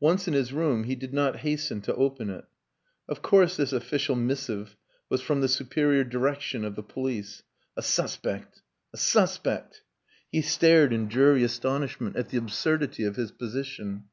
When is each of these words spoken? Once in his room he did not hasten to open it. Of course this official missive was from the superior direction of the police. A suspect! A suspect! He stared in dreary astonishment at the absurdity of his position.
Once 0.00 0.26
in 0.26 0.34
his 0.34 0.52
room 0.52 0.82
he 0.82 0.96
did 0.96 1.14
not 1.14 1.36
hasten 1.46 1.80
to 1.80 1.94
open 1.94 2.28
it. 2.28 2.44
Of 3.08 3.22
course 3.22 3.56
this 3.56 3.72
official 3.72 4.16
missive 4.16 4.76
was 5.08 5.20
from 5.20 5.42
the 5.42 5.46
superior 5.48 6.02
direction 6.02 6.64
of 6.64 6.74
the 6.74 6.82
police. 6.82 7.44
A 7.76 7.82
suspect! 7.84 8.62
A 8.92 8.96
suspect! 8.96 9.82
He 10.32 10.42
stared 10.42 10.92
in 10.92 11.06
dreary 11.06 11.44
astonishment 11.44 12.16
at 12.16 12.30
the 12.30 12.36
absurdity 12.36 13.04
of 13.04 13.14
his 13.14 13.30
position. 13.30 14.06